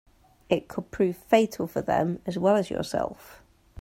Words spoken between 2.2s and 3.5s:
as well as yourself.